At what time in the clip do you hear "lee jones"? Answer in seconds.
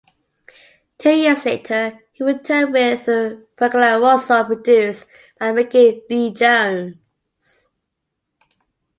6.09-7.69